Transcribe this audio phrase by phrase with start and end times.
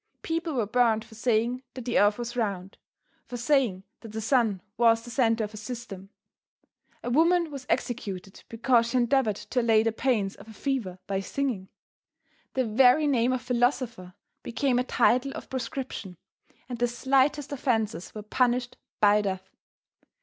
[0.23, 2.79] People were burned for saying that the earth was round,
[3.27, 6.09] for saying that the sun was the center of a system.
[7.03, 11.19] A woman was executed because she endeavored to allay the pains of a fever by
[11.19, 11.69] singing.
[12.55, 16.17] The very name of Philosopher became a title of proscription,
[16.67, 19.51] and the slightest offences were punished by death.